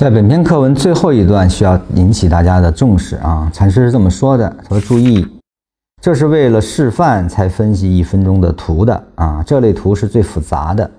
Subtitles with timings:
[0.00, 5.28] 在本篇课文最后一段需要引起大家的重视啊，禅师是这么说的：说注意，
[6.00, 10.90] 这是为了示范才分析一分钟的图的啊，这类图是最复杂的。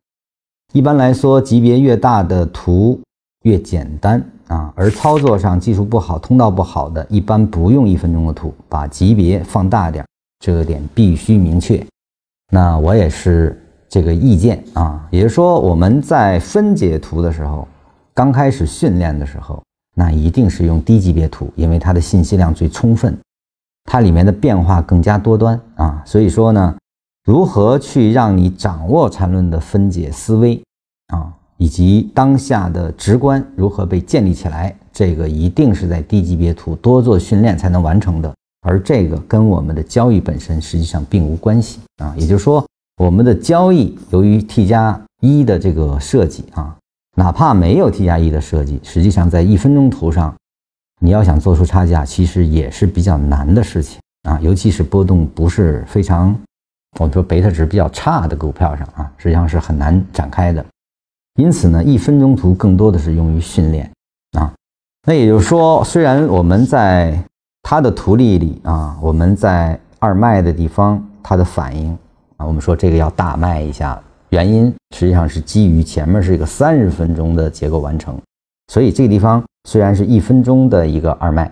[0.72, 3.02] 一般来说，级别越大的图
[3.42, 10.06] 越简单啊，而操作上技术不好、通道不好的，一般不用一分钟的图，把级别放大点，
[10.46, 11.84] 这个点必须明确。
[12.52, 13.60] 那我也是
[13.90, 17.68] 这个意见啊，也就是说，我们在分解图的时候。
[18.22, 19.64] 刚开始训练的时候，
[19.96, 23.18] 那一定是用低级别图，因为它的信息量最充分，
[23.86, 26.04] 它里面的变化更加多端啊。
[26.06, 26.76] 所以说呢，
[27.26, 30.62] 如何去让你掌握缠论的分解思维
[31.08, 38.32] 啊，以及当下的直观如何被建立起来，这个一定是在低级别图多做训练才能完成的。
[38.62, 42.14] 而这个跟我们的交易本身实际上并无关系啊。
[42.16, 42.64] 也就是说，
[42.98, 46.78] 我们的交易由于 T 加一的这个设计啊。
[47.18, 50.34] 哪怕没有 T 加一的设计，实际上在一分钟图上，
[51.02, 54.40] 你要想做出差价，其实也是比较难的事情啊。
[54.42, 56.34] 尤其是波动不是非常，
[57.00, 60.66] 我们说贝塔值比较差的股票上啊，实际上是很难展开的。
[61.36, 63.92] 因此呢，一分钟图更多的是用于训练
[64.38, 64.54] 啊。
[65.06, 67.18] 那也就是说，虽然我们在
[67.62, 71.92] 它的图例里啊，我们在二卖的地方它的反应
[72.38, 74.02] 啊，我们说这个要大卖一下。
[74.32, 78.18] 原因实际上是基于前面是一个三十分钟的结构完成，
[78.70, 81.52] 所以这个地方虽然是一分钟的一个二脉，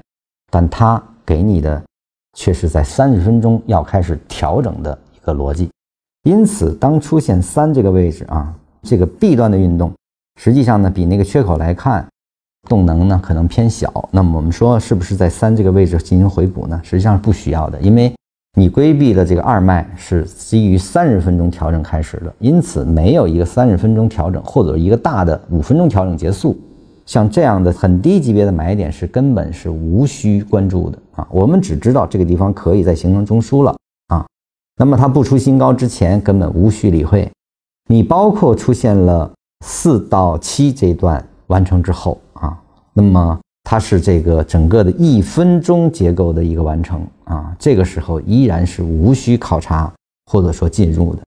[0.49, 1.81] 但它给你的
[2.37, 5.69] 却是在三十分钟要开始调整的一个逻辑。
[6.23, 9.91] 因此，当出现三这个位置啊，这个 B 端的运动，
[10.39, 12.07] 实际上呢比那个缺口来看，
[12.69, 14.07] 动能呢可能偏小。
[14.09, 16.79] 那么我们说是不是在三这个位置进行回补呢？
[16.81, 18.13] 实际上是不需要的，因为。
[18.57, 26.57] 你规避的这个二脉是基于三十分钟调整开始的，因此没有一个三十分钟调整或者一个大的五分钟调整结束，
[27.05, 31.27] 像这样的很低级别的买点是根本是无需关注的啊。
[31.31, 33.75] 我们只知道这个地方可以在形成中枢了
[34.07, 34.25] 啊，
[34.77, 37.31] 那么它不出新高之前根本无需理会。
[37.87, 39.31] 你包括出现了
[39.63, 42.57] 四到七这段完成之后啊，
[42.93, 43.39] 那么。
[43.69, 49.93] 它是这个整个的一分钟结构的一个完成啊，这个时候依然是无需考察
[50.25, 51.21] 或者说进入的。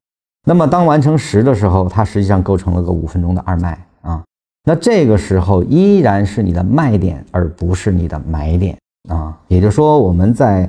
[0.45, 4.25] 那么当完成十的时候，它实际上构成了个五分钟的二卖啊，
[4.65, 8.77] 那这个时候依然是你的卖点，而不是你的买点
[9.09, 9.39] 啊。
[9.47, 10.69] 也就是说，我们在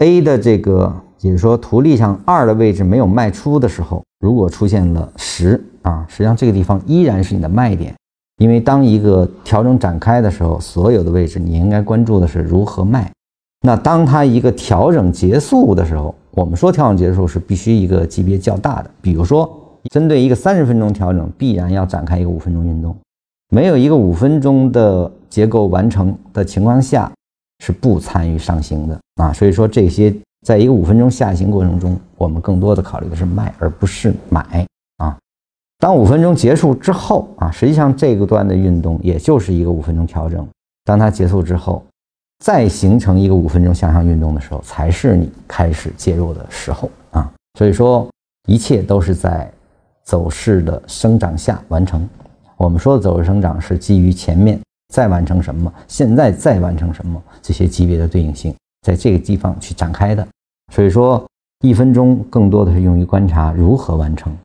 [0.00, 7.94] A 的这个，也就是说图例上二的位置没有卖出的时候，如果出现了十啊，实际上这个地方依然是你的卖点。
[8.38, 13.10] 因为当一个调整展开的时候，所有的位置你应该关注的是如何卖。
[13.62, 18.90] 那当它一个调整结束的时候，我们说调整结束是必须一个级别较大的。
[19.02, 19.50] 比如说，
[19.90, 22.96] 针对一个三十分钟调整，必然要展开一个五分钟运动。
[23.50, 27.10] 没有一个五分钟的结构完成的情况下，
[27.64, 29.32] 是不参与上行的啊。
[29.32, 30.14] 所以说，这些
[30.46, 34.64] 在一个五分钟下行过程中，我们更多的考虑的是卖，而不是买。
[35.78, 40.46] 当五分钟结束之后啊，实际上这个段的运动也就是一个五分钟调整。
[40.84, 41.84] 当它结束之后，
[42.44, 47.32] 再形成一个五分钟向上运动的时候，才是你开始介入的时候啊。
[47.56, 48.08] 所以说，
[48.48, 49.48] 一切都是在
[50.02, 52.08] 走势的生长下完成。
[52.56, 54.58] 我们说的走势生长是基于前面
[54.92, 58.52] 再完成什么，现在再完成什么这些级别的对应性，
[58.82, 60.26] 在这个地方去展开的。
[60.74, 61.24] 所以说，
[61.60, 64.36] 一分钟更多的是用于观察如何完成。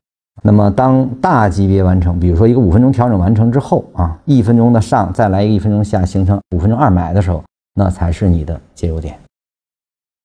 [0.46, 7.42] 那么，当大级别完成，比如说一个五分钟调整完成之后啊，一分钟的上再来一个一分钟下，形成五分钟二买的时候，
[7.74, 9.18] 那才是你的介入点。